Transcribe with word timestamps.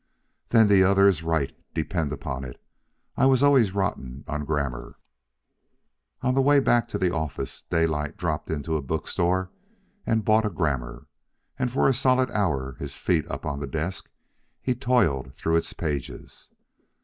"Then 0.49 0.67
the 0.67 0.81
other 0.83 1.05
is 1.05 1.21
right, 1.21 1.55
depend 1.75 2.11
upon 2.11 2.43
it. 2.43 2.59
I 3.15 3.25
always 3.25 3.39
was 3.43 3.75
rotten 3.75 4.23
on 4.27 4.45
grammar." 4.45 4.97
On 6.23 6.33
the 6.33 6.41
way 6.41 6.59
back 6.59 6.87
to 6.87 6.97
the 6.97 7.13
office, 7.13 7.61
Daylight 7.69 8.17
dropped 8.17 8.49
into 8.49 8.75
a 8.75 8.81
bookstore 8.81 9.51
and 10.03 10.25
bought 10.25 10.43
a 10.47 10.49
grammar; 10.49 11.05
and 11.59 11.71
for 11.71 11.87
a 11.87 11.93
solid 11.93 12.31
hour, 12.31 12.77
his 12.79 12.97
feet 12.97 13.29
up 13.29 13.45
on 13.45 13.59
the 13.59 13.67
desk, 13.67 14.09
he 14.59 14.73
toiled 14.73 15.35
through 15.35 15.57
its 15.57 15.71
pages. 15.71 16.49